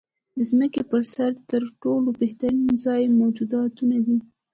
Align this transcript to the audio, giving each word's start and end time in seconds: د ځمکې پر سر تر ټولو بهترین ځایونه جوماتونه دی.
د 0.35 0.37
ځمکې 0.49 0.81
پر 0.91 1.01
سر 1.13 1.31
تر 1.49 1.61
ټولو 1.81 2.09
بهترین 2.21 2.67
ځایونه 2.83 3.25
جوماتونه 3.37 3.97
دی. 4.05 4.17